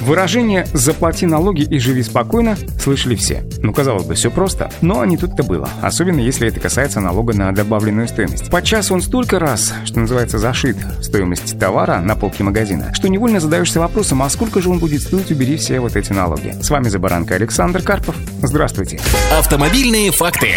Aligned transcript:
Выражение 0.00 0.66
«заплати 0.72 1.26
налоги 1.26 1.62
и 1.62 1.78
живи 1.78 2.02
спокойно» 2.02 2.56
слышали 2.80 3.14
все. 3.14 3.44
Ну, 3.62 3.72
казалось 3.72 4.04
бы, 4.04 4.14
все 4.14 4.30
просто, 4.30 4.70
но 4.80 5.04
не 5.04 5.16
тут-то 5.16 5.42
было. 5.42 5.68
Особенно, 5.82 6.20
если 6.20 6.48
это 6.48 6.58
касается 6.58 7.00
налога 7.00 7.34
на 7.34 7.52
добавленную 7.52 8.08
стоимость. 8.08 8.50
Подчас 8.50 8.90
он 8.90 9.02
столько 9.02 9.38
раз, 9.38 9.74
что 9.84 10.00
называется, 10.00 10.38
зашит 10.38 10.76
стоимость 11.02 11.58
товара 11.58 12.00
на 12.00 12.16
полке 12.16 12.42
магазина, 12.42 12.94
что 12.94 13.08
невольно 13.08 13.40
задаешься 13.40 13.80
вопросом, 13.80 14.22
а 14.22 14.30
сколько 14.30 14.62
же 14.62 14.70
он 14.70 14.78
будет 14.78 15.02
стоить, 15.02 15.30
убери 15.30 15.56
все 15.56 15.80
вот 15.80 15.96
эти 15.96 16.12
налоги. 16.12 16.54
С 16.62 16.70
вами 16.70 16.88
«За 16.88 16.98
баранкой» 16.98 17.36
Александр 17.36 17.82
Карпов. 17.82 18.16
Здравствуйте. 18.42 19.00
Автомобильные 19.38 20.10
факты. 20.10 20.56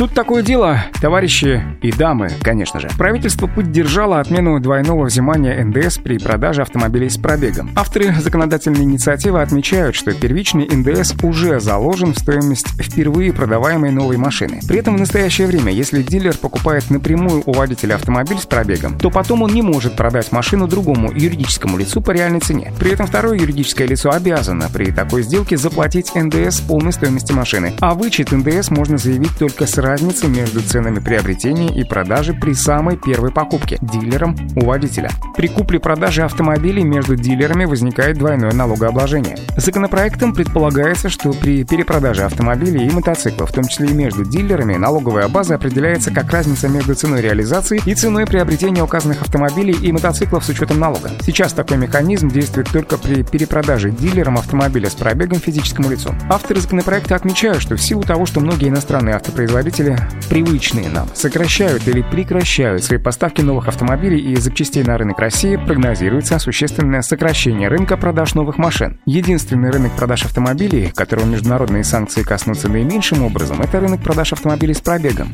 Тут 0.00 0.14
такое 0.14 0.42
дело, 0.42 0.82
товарищи 1.02 1.62
и 1.82 1.92
дамы, 1.92 2.30
конечно 2.40 2.80
же. 2.80 2.88
Правительство 2.96 3.46
поддержало 3.46 4.18
отмену 4.18 4.58
двойного 4.58 5.04
взимания 5.04 5.62
НДС 5.62 5.98
при 5.98 6.16
продаже 6.16 6.62
автомобилей 6.62 7.10
с 7.10 7.18
пробегом. 7.18 7.68
Авторы 7.76 8.14
законодательной 8.14 8.84
инициативы 8.84 9.42
отмечают, 9.42 9.94
что 9.94 10.14
первичный 10.14 10.66
НДС 10.72 11.12
уже 11.22 11.60
заложен 11.60 12.14
в 12.14 12.18
стоимость 12.18 12.68
впервые 12.82 13.34
продаваемой 13.34 13.90
новой 13.90 14.16
машины. 14.16 14.60
При 14.66 14.78
этом 14.78 14.96
в 14.96 15.00
настоящее 15.00 15.46
время, 15.46 15.70
если 15.70 16.02
дилер 16.02 16.34
покупает 16.34 16.88
напрямую 16.88 17.42
у 17.44 17.52
водителя 17.52 17.96
автомобиль 17.96 18.38
с 18.38 18.46
пробегом, 18.46 18.98
то 18.98 19.10
потом 19.10 19.42
он 19.42 19.52
не 19.52 19.60
может 19.60 19.96
продать 19.96 20.32
машину 20.32 20.66
другому 20.66 21.12
юридическому 21.12 21.76
лицу 21.76 22.00
по 22.00 22.12
реальной 22.12 22.40
цене. 22.40 22.72
При 22.78 22.92
этом 22.92 23.06
второе 23.06 23.38
юридическое 23.38 23.86
лицо 23.86 24.10
обязано 24.10 24.70
при 24.72 24.92
такой 24.92 25.24
сделке 25.24 25.58
заплатить 25.58 26.14
НДС 26.14 26.60
полной 26.60 26.94
стоимости 26.94 27.32
машины, 27.32 27.74
а 27.80 27.92
вычет 27.92 28.32
НДС 28.32 28.70
можно 28.70 28.96
заявить 28.96 29.36
только 29.38 29.66
с 29.66 29.76
разницы 29.90 30.28
между 30.28 30.62
ценами 30.62 31.00
приобретения 31.00 31.68
и 31.68 31.82
продажи 31.82 32.32
при 32.32 32.52
самой 32.52 32.96
первой 32.96 33.32
покупке 33.32 33.76
дилером 33.80 34.36
у 34.54 34.64
водителя. 34.66 35.10
При 35.36 35.48
купле-продаже 35.48 36.22
автомобилей 36.22 36.84
между 36.84 37.16
дилерами 37.16 37.64
возникает 37.64 38.16
двойное 38.16 38.52
налогообложение. 38.52 39.36
Законопроектом 39.56 40.32
предполагается, 40.32 41.08
что 41.08 41.32
при 41.32 41.64
перепродаже 41.64 42.22
автомобилей 42.22 42.86
и 42.86 42.90
мотоциклов, 42.90 43.50
в 43.50 43.52
том 43.52 43.64
числе 43.64 43.88
и 43.88 43.92
между 43.92 44.24
дилерами, 44.24 44.76
налоговая 44.76 45.26
база 45.26 45.56
определяется 45.56 46.12
как 46.12 46.30
разница 46.30 46.68
между 46.68 46.94
ценой 46.94 47.20
реализации 47.20 47.82
и 47.84 47.94
ценой 47.96 48.26
приобретения 48.26 48.84
указанных 48.84 49.22
автомобилей 49.22 49.74
и 49.74 49.90
мотоциклов 49.90 50.44
с 50.44 50.50
учетом 50.50 50.78
налога. 50.78 51.10
Сейчас 51.22 51.52
такой 51.52 51.78
механизм 51.78 52.28
действует 52.28 52.68
только 52.70 52.96
при 52.96 53.24
перепродаже 53.24 53.90
дилерам 53.90 54.38
автомобиля 54.38 54.88
с 54.88 54.94
пробегом 54.94 55.40
физическому 55.40 55.90
лицу. 55.90 56.14
Авторы 56.28 56.60
законопроекта 56.60 57.16
отмечают, 57.16 57.60
что 57.60 57.74
в 57.74 57.82
силу 57.82 58.04
того, 58.04 58.24
что 58.24 58.38
многие 58.38 58.68
иностранные 58.68 59.16
автопроизводители 59.16 59.79
производители, 59.80 59.96
привычные 60.28 60.88
нам, 60.88 61.08
сокращают 61.14 61.86
или 61.88 62.02
прекращают 62.02 62.84
свои 62.84 62.98
поставки 62.98 63.40
новых 63.40 63.68
автомобилей 63.68 64.20
и 64.20 64.36
запчастей 64.36 64.82
на 64.84 64.96
рынок 64.98 65.18
России, 65.18 65.56
прогнозируется 65.56 66.38
существенное 66.38 67.02
сокращение 67.02 67.68
рынка 67.68 67.96
продаж 67.96 68.34
новых 68.34 68.58
машин. 68.58 69.00
Единственный 69.06 69.70
рынок 69.70 69.92
продаж 69.96 70.24
автомобилей, 70.24 70.92
которого 70.94 71.26
международные 71.26 71.84
санкции 71.84 72.22
коснутся 72.22 72.68
наименьшим 72.68 73.24
образом, 73.24 73.60
это 73.60 73.80
рынок 73.80 74.02
продаж 74.02 74.32
автомобилей 74.32 74.74
с 74.74 74.80
пробегом. 74.80 75.32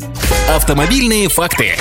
Автомобильные 0.55 1.28
факты. 1.28 1.75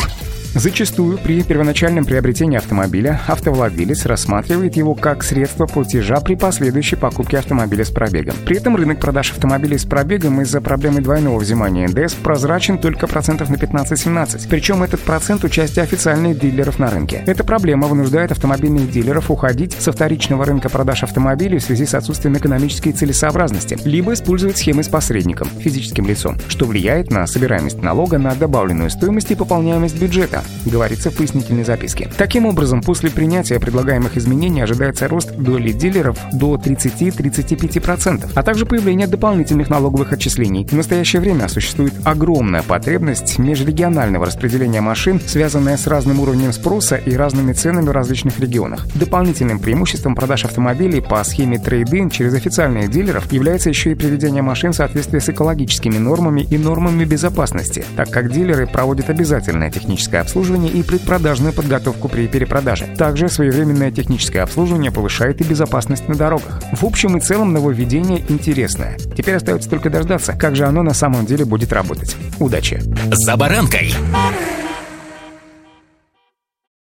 Зачастую 0.56 1.18
при 1.18 1.44
первоначальном 1.44 2.06
приобретении 2.06 2.58
автомобиля 2.58 3.20
автовладелец 3.28 4.06
рассматривает 4.06 4.78
его 4.78 4.96
как 4.96 5.22
средство 5.22 5.66
платежа 5.66 6.22
при 6.22 6.36
последующей 6.36 6.96
покупке 6.96 7.40
автомобиля 7.40 7.84
с 7.84 7.90
пробегом. 7.90 8.36
При 8.46 8.56
этом 8.56 8.78
рынок 8.78 9.02
продаж 9.02 9.32
автомобилей 9.32 9.78
с 9.78 9.84
пробегом 9.84 10.40
из-за 10.42 10.62
проблемы 10.62 11.02
двойного 11.02 11.40
взимания 11.40 11.90
НДС 11.90 12.14
прозрачен 12.14 12.78
только 12.78 13.06
процентов 13.06 13.50
на 13.50 13.56
15-17. 13.56 14.48
Причем 14.50 14.82
этот 14.82 15.02
процент 15.02 15.44
участия 15.44 15.82
официальных 15.82 16.40
дилеров 16.40 16.80
на 16.80 16.90
рынке. 16.90 17.22
Эта 17.26 17.44
проблема 17.44 17.88
вынуждает 17.88 18.32
автомобильных 18.32 18.90
дилеров 18.90 19.30
уходить 19.30 19.74
со 19.74 19.92
вторичного 19.92 20.46
рынка 20.46 20.70
продаж 20.70 21.04
автомобилей 21.04 21.58
в 21.58 21.64
связи 21.64 21.86
с 21.86 21.94
отсутствием 21.94 22.38
экономической 22.38 22.94
целесообразности, 22.94 23.78
либо 23.84 24.14
использовать 24.14 24.58
схемы 24.58 24.84
с 24.84 24.88
посредником, 24.88 25.50
физическим 25.50 26.08
лицом, 26.08 26.38
что 26.48 26.64
влияет 26.66 27.12
на 27.12 27.28
собираемость 27.28 27.84
налога 27.84 28.18
на 28.18 28.34
добавленную 28.36 28.90
стоимость 28.90 29.32
и 29.32 29.36
пополняемость 29.36 30.00
бюджета 30.00 30.45
говорится 30.66 31.12
в 31.12 31.16
пояснительной 31.16 31.64
записке. 31.64 32.10
Таким 32.18 32.46
образом, 32.46 32.82
после 32.82 33.10
принятия 33.10 33.60
предлагаемых 33.60 34.18
изменений 34.18 34.62
ожидается 34.62 35.08
рост 35.08 35.36
доли 35.36 35.72
дилеров 35.72 36.18
до 36.34 36.56
30-35%, 36.56 38.32
а 38.34 38.44
также 38.44 38.66
появление 38.66 39.08
дополнительных 39.08 39.70
налоговых 39.70 40.12
отчислений. 40.14 40.66
В 40.66 40.74
настоящее 40.74 41.22
время 41.22 41.48
существует 41.48 41.94
огромная 42.04 42.64
потребность 42.64 43.38
межрегионального 43.38 44.26
распределения 44.26 44.82
машин, 44.82 45.20
связанная 45.26 45.78
с 45.78 45.88
разным 45.88 46.20
уровнем 46.20 46.54
спроса 46.54 46.96
и 46.96 47.16
разными 47.16 47.54
ценами 47.54 47.88
в 47.88 47.92
различных 47.92 48.40
регионах. 48.40 48.88
Дополнительным 48.96 49.60
преимуществом 49.60 50.16
продаж 50.16 50.46
автомобилей 50.46 51.02
по 51.02 51.24
схеме 51.24 51.60
трейд-ин 51.60 52.10
через 52.10 52.34
официальных 52.34 52.90
дилеров 52.90 53.32
является 53.32 53.70
еще 53.70 53.92
и 53.92 53.96
приведение 53.96 54.42
машин 54.42 54.72
в 54.72 54.76
соответствии 54.76 55.20
с 55.20 55.30
экологическими 55.30 55.98
нормами 55.98 56.42
и 56.42 56.58
нормами 56.58 57.06
безопасности, 57.06 57.86
так 57.96 58.10
как 58.10 58.32
дилеры 58.32 58.68
проводят 58.68 59.10
обязательное 59.10 59.72
техническое 59.72 60.20
обслуживание 60.20 60.35
обслуживание 60.36 60.70
и 60.70 60.84
предпродажную 60.84 61.54
подготовку 61.54 62.10
при 62.10 62.28
перепродаже. 62.28 62.88
Также 62.98 63.30
своевременное 63.30 63.90
техническое 63.90 64.42
обслуживание 64.42 64.92
повышает 64.92 65.40
и 65.40 65.46
безопасность 65.46 66.10
на 66.10 66.16
дорогах. 66.16 66.62
В 66.74 66.84
общем 66.84 67.16
и 67.16 67.22
целом 67.22 67.54
нововведение 67.54 68.22
интересное. 68.28 68.98
Теперь 69.16 69.36
остается 69.36 69.70
только 69.70 69.90
дождаться, 69.90 70.34
как 70.34 70.58
же 70.58 70.66
оно 70.66 70.84
на 70.84 70.94
самом 70.94 71.26
деле 71.26 71.46
будет 71.46 71.72
работать. 71.72 72.18
Удачи! 72.38 72.82
За 73.14 73.38
баранкой! 73.38 73.94